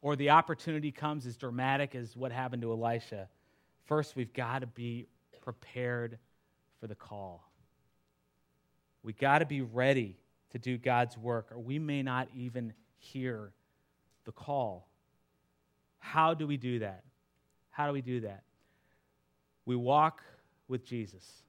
[0.00, 3.28] or the opportunity comes as dramatic as what happened to Elisha,
[3.84, 5.08] first we've got to be
[5.42, 6.18] prepared
[6.78, 7.50] for the call.
[9.02, 10.16] We got to be ready
[10.50, 13.52] to do God's work, or we may not even hear
[14.24, 14.86] the call.
[15.98, 17.02] How do we do that?
[17.70, 18.44] How do we do that?
[19.66, 20.22] We walk
[20.68, 21.42] with Jesus.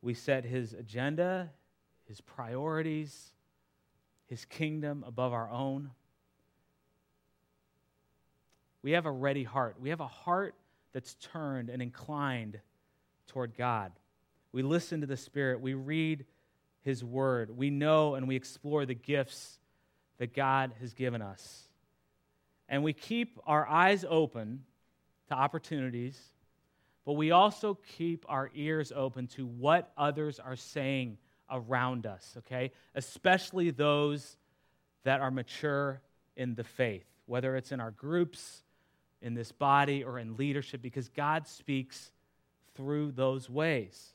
[0.00, 1.50] We set his agenda,
[2.06, 3.32] his priorities,
[4.26, 5.90] his kingdom above our own.
[8.82, 9.76] We have a ready heart.
[9.80, 10.54] We have a heart
[10.92, 12.60] that's turned and inclined
[13.26, 13.92] toward God.
[14.52, 15.60] We listen to the Spirit.
[15.60, 16.24] We read
[16.82, 17.56] His Word.
[17.56, 19.58] We know and we explore the gifts
[20.18, 21.64] that God has given us.
[22.68, 24.64] And we keep our eyes open
[25.28, 26.20] to opportunities,
[27.04, 31.18] but we also keep our ears open to what others are saying
[31.50, 32.72] around us, okay?
[32.94, 34.36] Especially those
[35.04, 36.00] that are mature
[36.36, 38.62] in the faith, whether it's in our groups,
[39.22, 42.10] in this body, or in leadership, because God speaks
[42.74, 44.12] through those ways.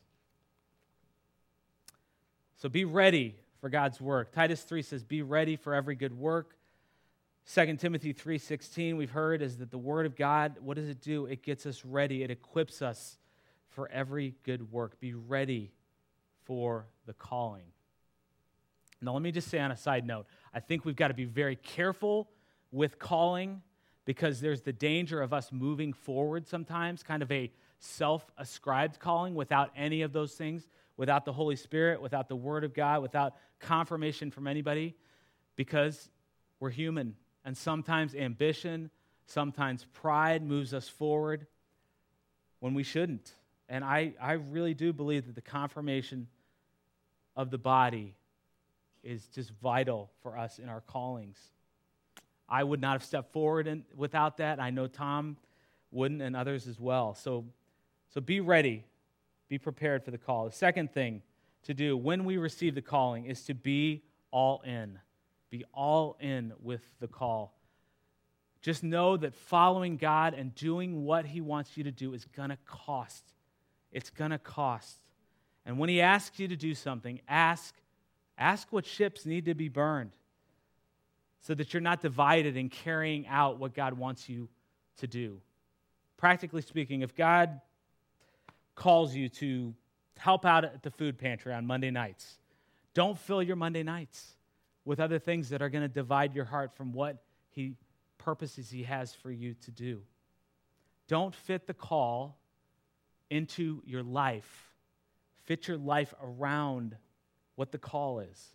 [2.57, 4.31] So be ready for God's work.
[4.31, 6.55] Titus 3 says, Be ready for every good work.
[7.53, 11.25] 2 Timothy 3:16 we've heard is that the word of God what does it do
[11.25, 13.17] it gets us ready it equips us
[13.69, 15.71] for every good work be ready
[16.43, 17.63] for the calling
[19.01, 21.25] Now, let me just say on a side note I think we've got to be
[21.25, 22.29] very careful
[22.71, 23.63] with calling
[24.05, 29.33] because there's the danger of us moving forward sometimes, kind of a self ascribed calling
[29.33, 30.67] without any of those things,
[30.97, 34.95] without the Holy Spirit, without the Word of God, without confirmation from anybody,
[35.55, 36.11] because
[36.59, 37.15] we're human.
[37.43, 38.91] And sometimes ambition,
[39.25, 41.47] sometimes pride moves us forward
[42.59, 43.33] when we shouldn't.
[43.67, 46.27] And I, I really do believe that the confirmation
[47.35, 48.15] of the body
[49.03, 51.37] is just vital for us in our callings.
[52.47, 54.59] I would not have stepped forward in, without that.
[54.59, 55.37] I know Tom
[55.91, 57.13] wouldn't and others as well.
[57.13, 57.45] So,
[58.13, 58.85] so be ready,
[59.47, 60.45] be prepared for the call.
[60.45, 61.21] The second thing
[61.63, 64.99] to do when we receive the calling is to be all in.
[65.49, 67.55] Be all in with the call.
[68.61, 72.49] Just know that following God and doing what He wants you to do is going
[72.49, 73.23] to cost.
[73.91, 74.97] It's going to cost.
[75.69, 77.75] And when He asks you to do something, ask,
[78.39, 80.13] ask what ships need to be burned
[81.41, 84.49] so that you're not divided in carrying out what God wants you
[84.97, 85.39] to do.
[86.17, 87.61] Practically speaking, if God
[88.73, 89.75] calls you to
[90.17, 92.39] help out at the food pantry on Monday nights,
[92.95, 94.37] don't fill your Monday nights
[94.85, 97.75] with other things that are going to divide your heart from what He
[98.17, 100.01] purposes He has for you to do.
[101.07, 102.39] Don't fit the call
[103.29, 104.68] into your life,
[105.49, 106.95] fit your life around
[107.55, 108.53] what the call is.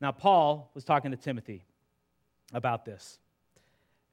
[0.00, 1.64] Now, Paul was talking to Timothy
[2.52, 3.18] about this.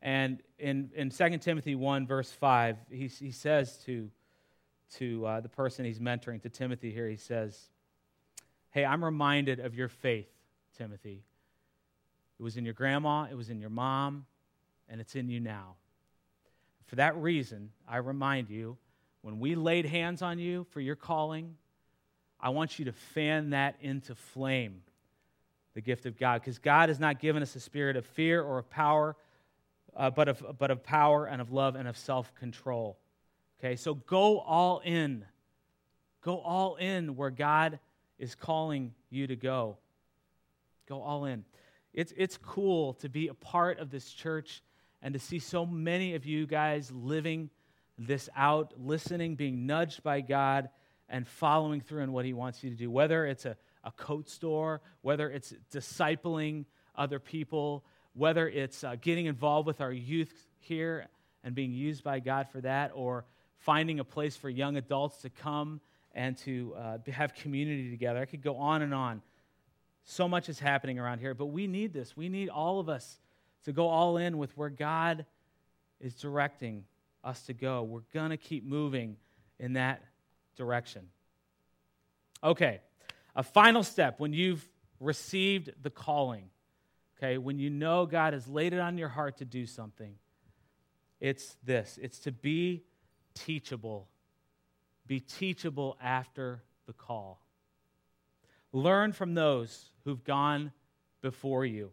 [0.01, 4.09] And in, in 2 Timothy 1, verse 5, he, he says to,
[4.95, 7.69] to uh, the person he's mentoring, to Timothy here, he says,
[8.71, 10.31] Hey, I'm reminded of your faith,
[10.75, 11.23] Timothy.
[12.39, 14.25] It was in your grandma, it was in your mom,
[14.89, 15.75] and it's in you now.
[16.87, 18.77] For that reason, I remind you
[19.25, 21.55] when we laid hands on you for your calling,
[22.39, 24.83] I want you to fan that into flame,
[25.73, 28.59] the gift of God, because God has not given us a spirit of fear or
[28.59, 29.15] of power,
[29.97, 32.99] uh, but, of, but of power and of love and of self control.
[33.57, 35.25] Okay, so go all in.
[36.21, 37.79] Go all in where God
[38.19, 39.77] is calling you to go.
[40.87, 41.45] Go all in.
[41.95, 44.61] It's, it's cool to be a part of this church
[45.01, 47.49] and to see so many of you guys living
[47.97, 50.69] this out, listening, being nudged by God,
[51.07, 52.89] and following through in what He wants you to do.
[52.89, 59.25] Whether it's a, a coat store, whether it's discipling other people, whether it's uh, getting
[59.25, 61.07] involved with our youth here
[61.43, 63.25] and being used by God for that, or
[63.59, 65.79] finding a place for young adults to come
[66.13, 68.19] and to uh, have community together.
[68.19, 69.21] I could go on and on.
[70.05, 72.15] So much is happening around here, but we need this.
[72.15, 73.19] We need all of us
[73.65, 75.25] to go all in with where God
[75.99, 76.85] is directing
[77.25, 77.83] us to go.
[77.83, 79.17] We're going to keep moving
[79.59, 80.01] in that
[80.55, 81.07] direction.
[82.43, 82.81] Okay,
[83.35, 84.67] a final step when you've
[84.99, 86.49] received the calling,
[87.17, 90.15] okay, when you know God has laid it on your heart to do something,
[91.19, 92.83] it's this it's to be
[93.33, 94.07] teachable.
[95.07, 97.39] Be teachable after the call.
[98.73, 100.71] Learn from those who've gone
[101.21, 101.91] before you.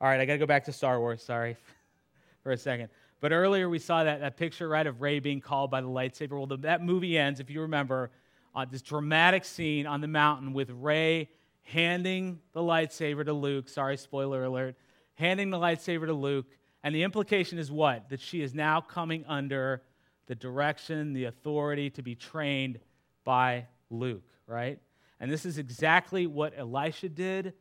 [0.00, 1.56] All right, I got to go back to Star Wars, sorry
[2.42, 2.88] for a second.
[3.20, 6.32] But earlier we saw that, that picture, right, of Rey being called by the lightsaber.
[6.32, 8.10] Well, the, that movie ends, if you remember,
[8.54, 11.28] uh, this dramatic scene on the mountain with Rey
[11.62, 13.68] handing the lightsaber to Luke.
[13.68, 14.76] Sorry, spoiler alert.
[15.14, 16.46] Handing the lightsaber to Luke.
[16.82, 18.08] And the implication is what?
[18.08, 19.82] That she is now coming under
[20.26, 22.78] the direction, the authority to be trained
[23.24, 24.78] by Luke, right?
[25.20, 27.54] And this is exactly what Elisha did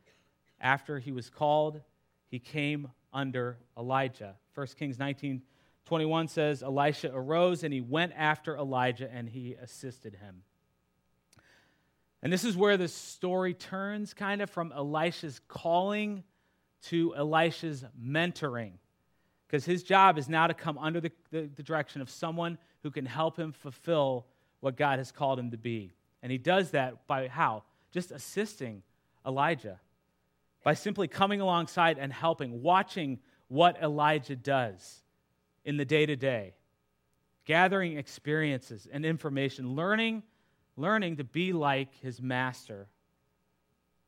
[0.62, 1.82] after he was called.
[2.28, 4.36] He came under Elijah.
[4.58, 5.43] 1 Kings 19
[5.86, 10.41] 21 says, Elisha arose and he went after Elijah and he assisted him.
[12.22, 16.24] And this is where the story turns kind of from Elisha's calling
[16.88, 18.74] to Elisha's mentoring.
[19.48, 22.91] Because his job is now to come under the, the, the direction of someone who
[22.91, 24.26] can help him fulfill
[24.60, 25.93] what God has called him to be.
[26.22, 27.63] And he does that by how?
[27.91, 28.84] Just assisting
[29.26, 29.80] Elijah.
[30.63, 35.02] By simply coming alongside and helping, watching what Elijah does
[35.64, 36.54] in the day to day,
[37.46, 40.24] gathering experiences and information, learning,
[40.76, 42.88] learning to be like his master.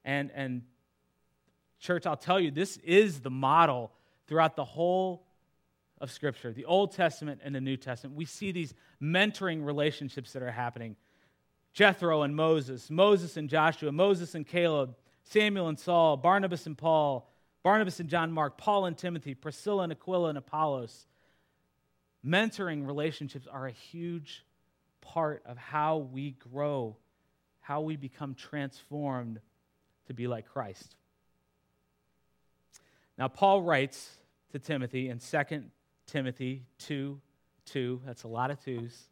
[0.05, 0.63] And, and
[1.79, 3.91] church, I'll tell you, this is the model
[4.27, 5.25] throughout the whole
[5.99, 8.15] of Scripture, the Old Testament and the New Testament.
[8.15, 10.95] We see these mentoring relationships that are happening.
[11.73, 17.28] Jethro and Moses, Moses and Joshua, Moses and Caleb, Samuel and Saul, Barnabas and Paul,
[17.63, 21.07] Barnabas and John Mark, Paul and Timothy, Priscilla and Aquila and Apollos.
[22.25, 24.45] Mentoring relationships are a huge
[25.01, 26.97] part of how we grow,
[27.61, 29.39] how we become transformed
[30.07, 30.95] to be like Christ.
[33.17, 34.17] Now, Paul writes
[34.51, 35.63] to Timothy in 2
[36.07, 37.19] Timothy 2
[37.65, 39.07] 2, that's a lot of twos.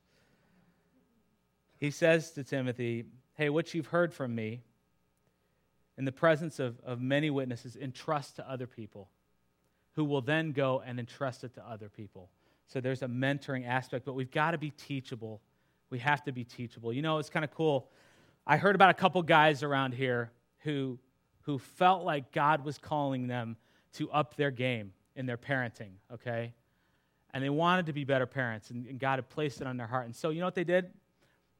[1.78, 3.06] He says to Timothy,
[3.36, 4.64] Hey, what you've heard from me
[5.98, 9.10] in the presence of, of many witnesses, entrust to other people
[9.96, 12.30] who will then go and entrust it to other people.
[12.68, 15.42] So there's a mentoring aspect, but we've got to be teachable.
[15.90, 16.94] We have to be teachable.
[16.94, 17.90] You know, it's kind of cool.
[18.46, 21.00] I heard about a couple guys around here who,
[21.42, 23.56] who felt like God was calling them
[23.94, 26.54] to up their game in their parenting, okay?
[27.34, 29.88] And they wanted to be better parents, and, and God had placed it on their
[29.88, 30.06] heart.
[30.06, 30.92] And so, you know what they did?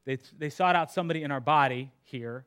[0.06, 2.46] They, they sought out somebody in our body here,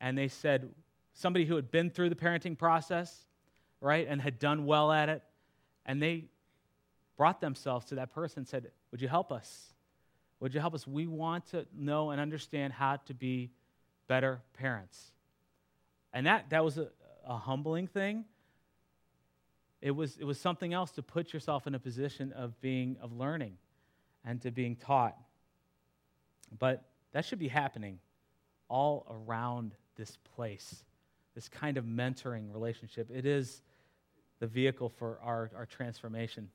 [0.00, 0.70] and they said,
[1.16, 3.24] somebody who had been through the parenting process,
[3.80, 5.22] right, and had done well at it,
[5.84, 6.26] and they
[7.16, 9.72] brought themselves to that person and said, Would you help us?
[10.40, 10.86] Would you help us?
[10.86, 13.50] We want to know and understand how to be
[14.06, 15.12] better parents.
[16.12, 16.88] And that, that was a,
[17.26, 18.26] a humbling thing.
[19.80, 23.12] It was, it was something else to put yourself in a position of being, of
[23.12, 23.56] learning
[24.24, 25.16] and to being taught.
[26.58, 27.98] But that should be happening
[28.68, 30.84] all around this place,
[31.36, 33.10] this kind of mentoring relationship.
[33.14, 33.62] It is
[34.40, 36.48] the vehicle for our, our transformation.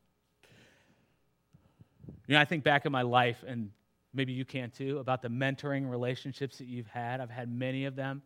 [2.28, 3.70] You know, I think back in my life, and
[4.12, 7.22] maybe you can too, about the mentoring relationships that you've had.
[7.22, 8.24] I've had many of them.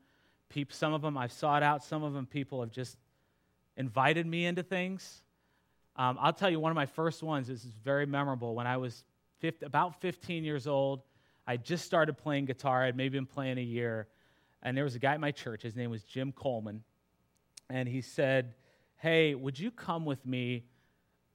[0.70, 2.98] Some of them I've sought out, some of them people have just
[3.76, 5.22] invited me into things.
[5.98, 8.56] Um, I'll tell you, one of my first ones this is very memorable.
[8.56, 9.04] When I was
[9.42, 11.02] 50, about 15 years old,
[11.46, 12.86] I just started playing guitar.
[12.86, 14.08] I'd maybe been playing a year.
[14.66, 15.62] And there was a guy at my church.
[15.62, 16.84] His name was Jim Coleman.
[17.70, 18.56] And he said,
[18.98, 20.66] Hey, would you come with me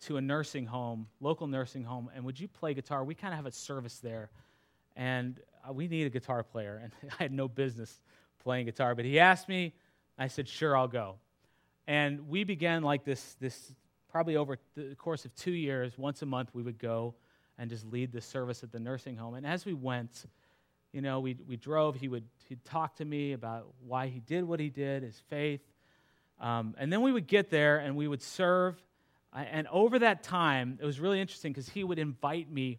[0.03, 3.05] to a nursing home, local nursing home, and would you play guitar?
[3.05, 4.31] We kind of have a service there.
[4.97, 6.81] And uh, we need a guitar player.
[6.83, 8.03] And I had no business
[8.43, 8.97] playing guitar.
[8.97, 9.75] But he asked me.
[10.19, 11.15] I said, Sure, I'll go.
[11.87, 13.73] And we began like this, this
[14.11, 17.15] probably over the course of two years, once a month, we would go
[17.59, 19.35] and just lead the service at the nursing home.
[19.35, 20.27] And as we went,
[20.93, 24.45] you know, we, we drove, he would he'd talk to me about why he did
[24.45, 25.61] what he did, his faith.
[26.41, 28.83] Um, and then we would get there and we would serve.
[29.33, 32.79] And over that time, it was really interesting because he would invite me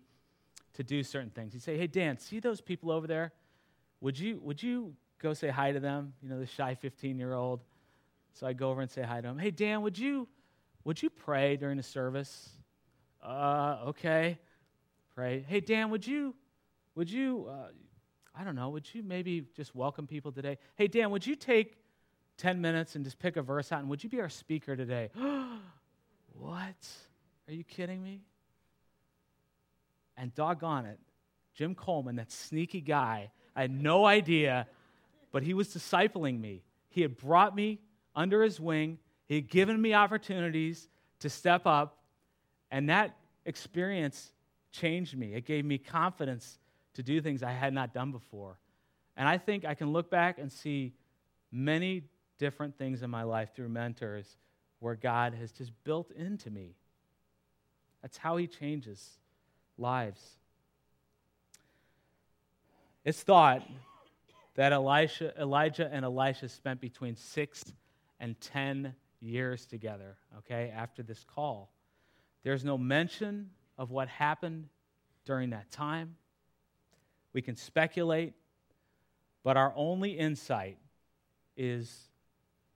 [0.73, 1.53] to do certain things.
[1.53, 3.31] He'd say, Hey, Dan, see those people over there?
[4.01, 6.13] Would you, would you go say hi to them?
[6.21, 7.61] You know, the shy 15 year old.
[8.33, 9.37] So I'd go over and say hi to him.
[9.37, 10.27] Hey, Dan, would you,
[10.83, 12.49] would you pray during the service?
[13.23, 14.39] Uh, okay
[15.15, 15.45] pray.
[15.47, 16.33] Hey, Dan, would you,
[16.95, 17.67] would you, uh,
[18.33, 20.57] I don't know, would you maybe just welcome people today?
[20.75, 21.77] Hey, Dan, would you take
[22.37, 25.09] 10 minutes and just pick a verse out and would you be our speaker today?
[26.33, 26.87] what?
[27.47, 28.21] Are you kidding me?
[30.15, 30.99] And doggone it,
[31.53, 34.67] Jim Coleman, that sneaky guy, I had no idea,
[35.31, 36.63] but he was discipling me.
[36.89, 37.79] He had brought me
[38.15, 40.89] under his wing, he had given me opportunities
[41.19, 41.97] to step up,
[42.69, 44.31] and that experience
[44.71, 45.33] changed me.
[45.33, 46.59] It gave me confidence
[46.93, 48.57] to do things I had not done before.
[49.17, 50.93] And I think I can look back and see
[51.51, 52.03] many
[52.37, 54.37] different things in my life through mentors
[54.79, 56.75] where God has just built into me.
[58.01, 59.19] That's how He changes
[59.77, 60.37] lives.
[63.03, 63.67] It's thought
[64.55, 67.63] that Elisha, Elijah and Elisha spent between six
[68.19, 71.71] and ten years together, okay, after this call.
[72.43, 74.67] There's no mention of what happened
[75.25, 76.15] during that time.
[77.33, 78.33] We can speculate,
[79.43, 80.77] but our only insight
[81.55, 82.09] is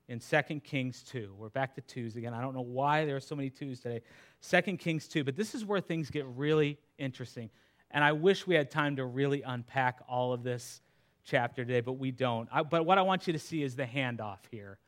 [0.08, 1.34] in 2 Kings 2.
[1.36, 2.32] We're back to twos again.
[2.32, 4.02] I don't know why there are so many twos today.
[4.48, 7.50] 2 Kings 2, but this is where things get really interesting.
[7.90, 10.80] And I wish we had time to really unpack all of this
[11.24, 12.48] chapter today, but we don't.
[12.52, 14.78] I, but what I want you to see is the handoff here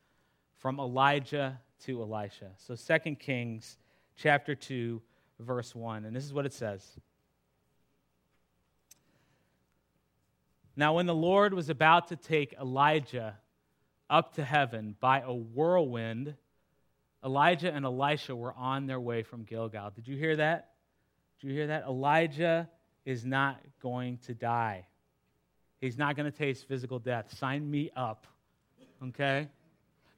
[0.57, 2.51] from Elijah to Elisha.
[2.57, 3.77] So 2 Kings
[4.15, 5.01] chapter 2
[5.39, 6.05] verse 1.
[6.05, 6.97] And this is what it says
[10.79, 13.35] Now, when the Lord was about to take Elijah
[14.09, 16.35] up to heaven by a whirlwind,
[17.21, 19.91] Elijah and Elisha were on their way from Gilgal.
[19.93, 20.69] Did you hear that?
[21.41, 21.83] Did you hear that?
[21.83, 22.69] Elijah
[23.03, 24.85] is not going to die.
[25.81, 27.37] He's not going to taste physical death.
[27.37, 28.25] Sign me up.
[29.03, 29.49] Okay?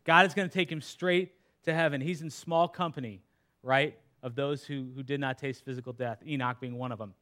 [0.03, 1.31] God is going to take him straight
[1.63, 2.01] to heaven.
[2.01, 3.23] He's in small company,
[3.63, 3.97] right?
[4.23, 7.13] of those who, who did not taste physical death, Enoch being one of them.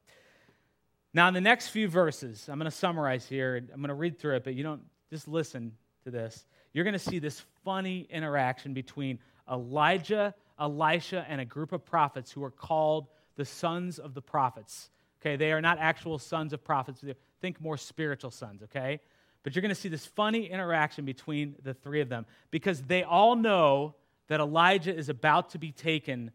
[1.13, 3.55] Now, in the next few verses, I'm going to summarize here.
[3.57, 5.71] I'm going to read through it, but you don't just listen
[6.03, 6.45] to this.
[6.71, 12.31] You're going to see this funny interaction between Elijah, Elisha, and a group of prophets
[12.31, 14.91] who are called the sons of the prophets.
[15.21, 17.03] Okay, they are not actual sons of prophets.
[17.41, 18.99] Think more spiritual sons, okay?
[19.43, 23.03] But you're going to see this funny interaction between the three of them because they
[23.03, 23.95] all know
[24.27, 26.31] that Elijah is about to be taken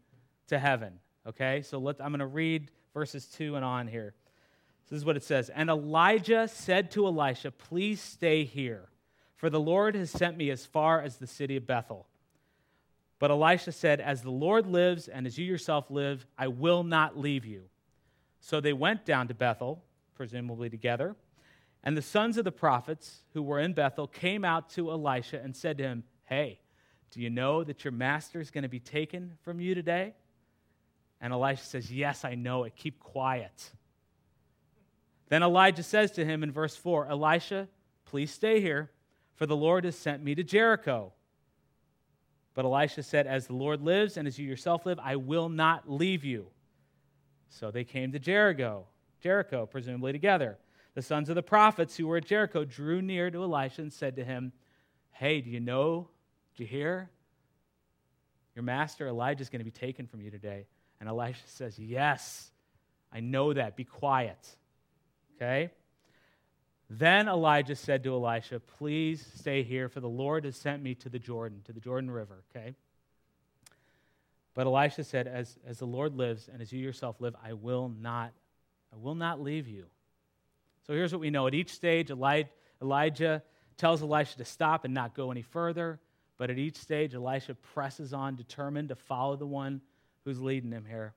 [0.47, 0.99] to heaven.
[1.27, 1.61] Okay?
[1.61, 4.13] So let, I'm going to read verses 2 and on here.
[4.89, 5.49] This is what it says.
[5.49, 8.89] And Elijah said to Elisha, Please stay here,
[9.35, 12.07] for the Lord has sent me as far as the city of Bethel.
[13.17, 17.17] But Elisha said, As the Lord lives and as you yourself live, I will not
[17.17, 17.63] leave you.
[18.39, 19.83] So they went down to Bethel,
[20.13, 21.15] presumably together.
[21.83, 25.55] And the sons of the prophets who were in Bethel came out to Elisha and
[25.55, 26.59] said to him, Hey,
[27.11, 30.13] do you know that your master is going to be taken from you today?
[31.21, 32.75] And Elisha says, Yes, I know it.
[32.75, 33.71] Keep quiet.
[35.29, 37.67] Then Elijah says to him in verse 4 Elisha,
[38.05, 38.91] please stay here,
[39.35, 41.11] for the Lord has sent me to Jericho.
[42.53, 45.89] But Elisha said, As the Lord lives and as you yourself live, I will not
[45.91, 46.47] leave you.
[47.49, 48.85] So they came to Jericho,
[49.21, 50.57] Jericho, presumably together.
[50.93, 54.15] The sons of the prophets who were at Jericho drew near to Elisha and said
[54.15, 54.53] to him,
[55.11, 56.07] Hey, do you know?
[56.55, 57.09] Do you hear?
[58.55, 60.67] Your master Elijah is going to be taken from you today.
[61.01, 62.51] And Elisha says, Yes,
[63.11, 63.75] I know that.
[63.75, 64.55] Be quiet.
[65.35, 65.69] Okay?
[66.89, 71.09] Then Elijah said to Elisha, Please stay here, for the Lord has sent me to
[71.09, 72.43] the Jordan, to the Jordan River.
[72.55, 72.75] Okay?
[74.53, 77.89] But Elisha said, As, as the Lord lives and as you yourself live, I will
[77.89, 78.31] not,
[78.93, 79.85] I will not leave you.
[80.85, 81.47] So here's what we know.
[81.47, 83.41] At each stage, Elijah
[83.77, 85.99] tells Elisha to stop and not go any further.
[86.37, 89.81] But at each stage, Elisha presses on, determined to follow the one
[90.23, 91.13] who's leading him here.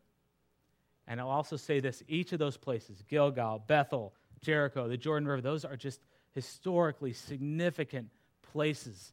[1.09, 5.40] And I'll also say this each of those places, Gilgal, Bethel, Jericho, the Jordan River,
[5.40, 6.00] those are just
[6.34, 8.11] historically significant
[8.52, 9.12] places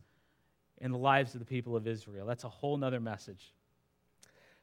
[0.81, 2.27] in the lives of the people of Israel.
[2.27, 3.53] That's a whole nother message.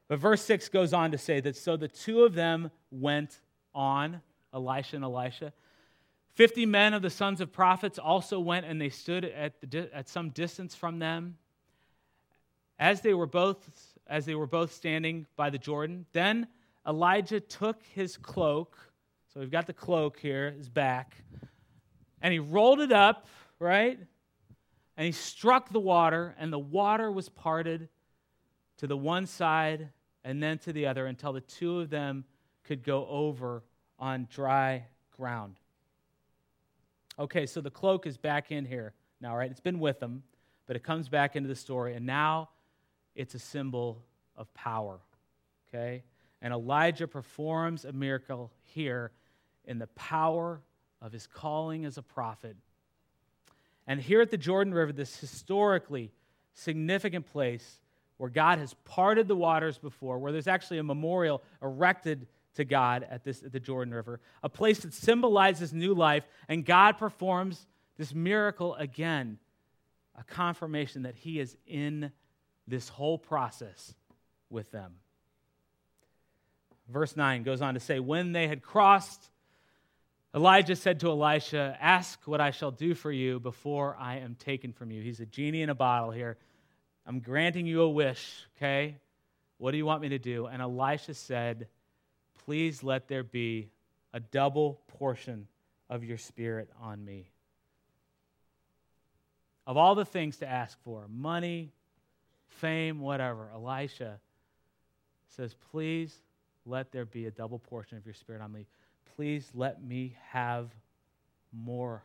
[0.08, 3.40] But verse 6 goes on to say that so the two of them went
[3.74, 4.20] on,
[4.52, 5.54] Elisha and Elisha.
[6.34, 10.08] Fifty men of the sons of prophets also went and they stood at, the, at
[10.08, 11.36] some distance from them.
[12.78, 13.68] As they were both
[14.06, 16.48] as they were both standing by the Jordan, then
[16.86, 18.76] Elijah took his cloak.
[19.32, 21.16] So we've got the cloak here, his back,
[22.20, 23.26] and he rolled it up,
[23.58, 23.98] right?
[24.96, 27.88] And he struck the water, and the water was parted
[28.78, 29.88] to the one side
[30.24, 32.24] and then to the other until the two of them
[32.64, 33.62] could go over
[33.98, 34.84] on dry
[35.16, 35.56] ground.
[37.18, 39.50] Okay, so the cloak is back in here now, right?
[39.50, 40.22] It's been with them,
[40.66, 42.50] but it comes back into the story, and now
[43.14, 44.02] it's a symbol
[44.36, 45.00] of power.
[45.68, 46.02] Okay?
[46.42, 49.12] And Elijah performs a miracle here
[49.64, 50.60] in the power
[51.00, 52.56] of his calling as a prophet.
[53.86, 56.12] And here at the Jordan River, this historically
[56.52, 57.80] significant place
[58.16, 63.06] where God has parted the waters before, where there's actually a memorial erected to God
[63.08, 67.66] at, this, at the Jordan River, a place that symbolizes new life, and God performs
[67.96, 69.38] this miracle again,
[70.18, 72.12] a confirmation that He is in
[72.66, 73.94] this whole process
[74.50, 74.94] with them.
[76.88, 79.30] Verse 9 goes on to say, When they had crossed,
[80.34, 84.72] Elijah said to Elisha, Ask what I shall do for you before I am taken
[84.72, 85.02] from you.
[85.02, 86.36] He's a genie in a bottle here.
[87.06, 88.96] I'm granting you a wish, okay?
[89.58, 90.46] What do you want me to do?
[90.46, 91.68] And Elisha said,
[92.44, 93.70] Please let there be
[94.12, 95.46] a double portion
[95.88, 97.30] of your spirit on me.
[99.66, 101.70] Of all the things to ask for money,
[102.48, 104.18] fame, whatever Elisha
[105.36, 106.14] says, Please
[106.64, 108.66] let there be a double portion of your spirit on me.
[109.16, 110.74] Please let me have
[111.52, 112.02] more.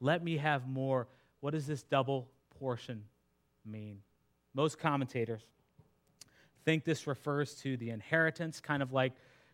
[0.00, 1.08] Let me have more.
[1.40, 2.28] What does this double
[2.58, 3.04] portion
[3.64, 4.00] mean?
[4.54, 5.42] Most commentators
[6.64, 9.12] think this refers to the inheritance, kind of like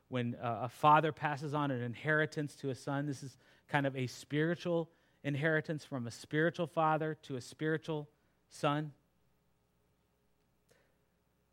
[0.09, 3.07] when uh, a father passes on an inheritance to a son.
[3.07, 3.37] This is
[3.68, 4.91] kind of a spiritual
[5.22, 8.09] inheritance from a spiritual father to a spiritual
[8.49, 8.93] son.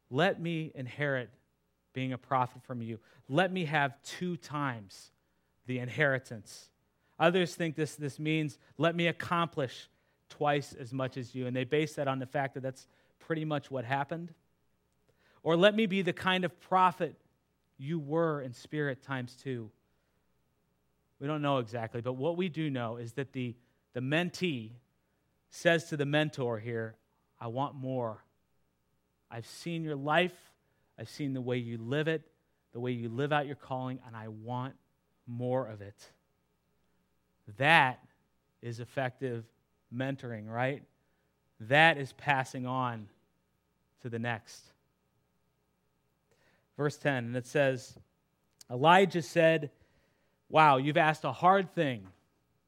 [0.10, 1.30] Let me inherit
[1.94, 3.00] being a prophet from you.
[3.28, 5.12] Let me have two times
[5.66, 6.70] the inheritance.
[7.20, 9.90] Others think this, this means let me accomplish
[10.30, 11.48] twice as much as you.
[11.48, 12.88] And they base that on the fact that that's
[13.20, 14.34] pretty much what happened.
[15.44, 17.16] Or let me be the kind of prophet
[17.78, 19.72] you were in spirit times two.
[21.20, 23.56] We don't know exactly, but what we do know is that the,
[23.94, 24.72] the mentee
[25.52, 26.96] says to the mentor here,
[27.40, 28.24] I want more.
[29.30, 30.51] I've seen your life.
[31.02, 32.22] I've seen the way you live it,
[32.74, 34.76] the way you live out your calling, and I want
[35.26, 35.96] more of it.
[37.58, 37.98] That
[38.62, 39.44] is effective
[39.92, 40.84] mentoring, right?
[41.62, 43.08] That is passing on
[44.04, 44.64] to the next.
[46.78, 47.96] Verse 10, and it says,
[48.70, 49.72] Elijah said,
[50.50, 52.06] Wow, you've asked a hard thing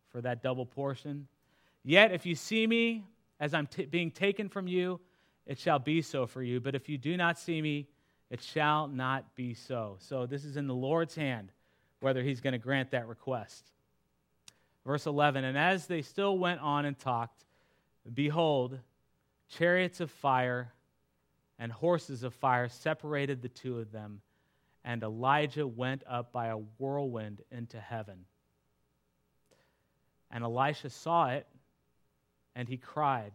[0.10, 1.28] for that double portion.
[1.84, 3.06] Yet if you see me
[3.40, 5.00] as I'm t- being taken from you,
[5.46, 6.60] it shall be so for you.
[6.60, 7.90] But if you do not see me,
[8.34, 9.98] it shall not be so.
[10.00, 11.52] So this is in the Lord's hand
[12.00, 13.70] whether he's going to grant that request.
[14.84, 17.46] Verse 11 And as they still went on and talked,
[18.12, 18.80] behold,
[19.50, 20.74] chariots of fire
[21.60, 24.20] and horses of fire separated the two of them,
[24.84, 28.26] and Elijah went up by a whirlwind into heaven.
[30.32, 31.46] And Elisha saw it,
[32.56, 33.34] and he cried,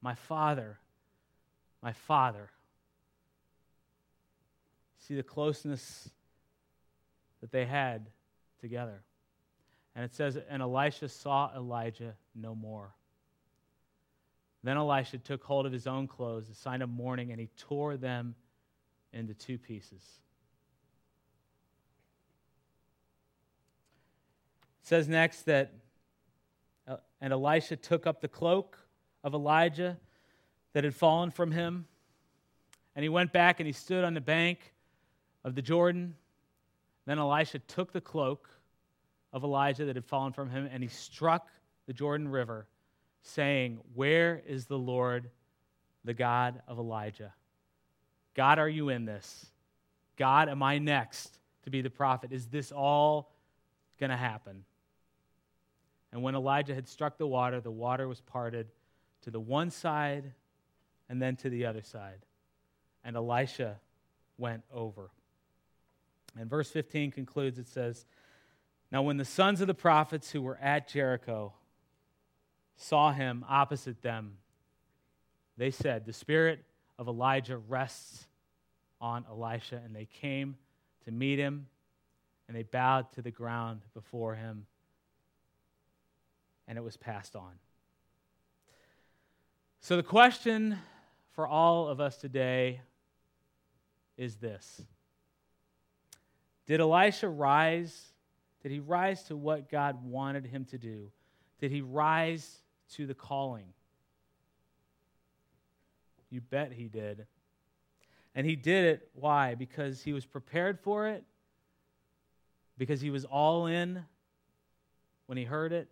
[0.00, 0.78] My father,
[1.82, 2.50] my father.
[5.12, 6.08] See the closeness
[7.42, 8.08] that they had
[8.62, 9.02] together.
[9.94, 12.94] And it says, And Elisha saw Elijah no more.
[14.64, 17.98] Then Elisha took hold of his own clothes, a sign of mourning, and he tore
[17.98, 18.34] them
[19.12, 20.00] into two pieces.
[24.80, 25.74] It says next that,
[26.88, 28.78] uh, and Elisha took up the cloak
[29.22, 29.98] of Elijah
[30.72, 31.84] that had fallen from him,
[32.96, 34.71] and he went back and he stood on the bank
[35.44, 36.14] of the Jordan.
[37.06, 38.48] Then Elisha took the cloak
[39.32, 41.48] of Elijah that had fallen from him, and he struck
[41.86, 42.66] the Jordan River,
[43.22, 45.30] saying, Where is the Lord,
[46.04, 47.32] the God of Elijah?
[48.34, 49.46] God, are you in this?
[50.16, 52.32] God, am I next to be the prophet?
[52.32, 53.32] Is this all
[53.98, 54.64] going to happen?
[56.12, 58.68] And when Elijah had struck the water, the water was parted
[59.22, 60.32] to the one side
[61.08, 62.18] and then to the other side.
[63.04, 63.80] And Elisha
[64.36, 65.10] went over.
[66.38, 68.06] And verse 15 concludes it says,
[68.90, 71.52] Now when the sons of the prophets who were at Jericho
[72.76, 74.38] saw him opposite them,
[75.56, 76.64] they said, The spirit
[76.98, 78.26] of Elijah rests
[79.00, 79.80] on Elisha.
[79.84, 80.56] And they came
[81.04, 81.66] to meet him,
[82.48, 84.66] and they bowed to the ground before him,
[86.68, 87.52] and it was passed on.
[89.80, 90.78] So the question
[91.32, 92.80] for all of us today
[94.16, 94.82] is this
[96.66, 98.12] did Elisha rise?
[98.62, 101.10] Did he rise to what God wanted him to do?
[101.60, 102.58] Did he rise
[102.94, 103.66] to the calling?
[106.30, 107.26] You bet he did.
[108.34, 109.54] And he did it, why?
[109.54, 111.24] Because he was prepared for it,
[112.78, 114.04] because he was all in
[115.26, 115.88] when he heard it,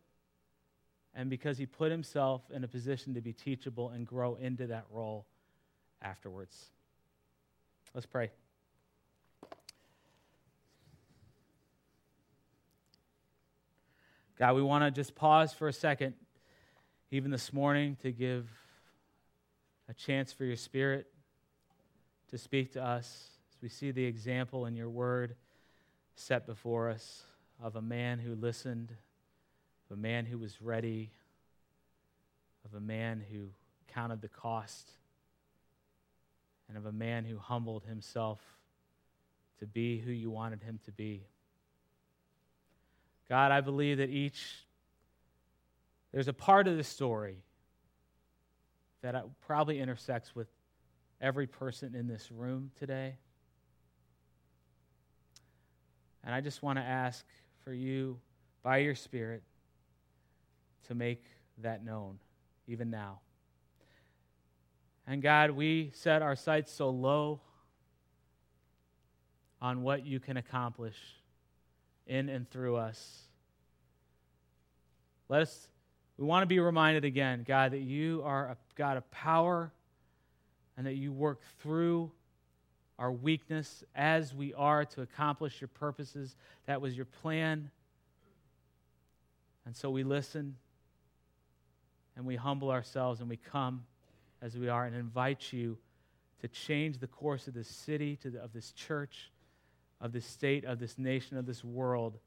[1.14, 4.86] and because he put himself in a position to be teachable and grow into that
[4.90, 5.26] role
[6.00, 6.70] afterwards.
[7.94, 8.30] Let's pray.
[14.40, 16.14] God, we want to just pause for a second,
[17.10, 18.48] even this morning, to give
[19.86, 21.06] a chance for your Spirit
[22.30, 25.36] to speak to us as we see the example in your word
[26.14, 27.24] set before us
[27.62, 28.96] of a man who listened,
[29.90, 31.10] of a man who was ready,
[32.64, 33.48] of a man who
[33.92, 34.90] counted the cost,
[36.66, 38.40] and of a man who humbled himself
[39.58, 41.26] to be who you wanted him to be.
[43.30, 44.44] God, I believe that each,
[46.10, 47.44] there's a part of the story
[49.02, 49.14] that
[49.46, 50.48] probably intersects with
[51.20, 53.14] every person in this room today.
[56.24, 57.24] And I just want to ask
[57.62, 58.18] for you,
[58.64, 59.44] by your Spirit,
[60.88, 61.24] to make
[61.58, 62.18] that known,
[62.66, 63.20] even now.
[65.06, 67.40] And God, we set our sights so low
[69.62, 70.96] on what you can accomplish
[72.10, 73.22] in and through us.
[75.28, 75.68] Let us,
[76.18, 79.72] we want to be reminded again, God, that you are a God of power
[80.76, 82.10] and that you work through
[82.98, 86.34] our weakness as we are to accomplish your purposes.
[86.66, 87.70] That was your plan.
[89.64, 90.56] And so we listen
[92.16, 93.84] and we humble ourselves and we come
[94.42, 95.78] as we are and invite you
[96.40, 99.30] to change the course of this city, to the, of this church,
[100.00, 102.18] of this state, of this nation, of this world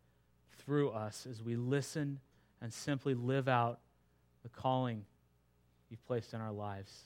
[0.57, 2.19] through us as we listen
[2.61, 3.79] and simply live out
[4.43, 5.05] the calling
[5.89, 7.03] you've placed in our lives.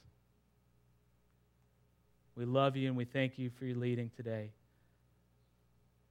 [2.36, 4.52] We love you and we thank you for your leading today.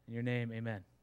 [0.09, 0.96] In your name, amen.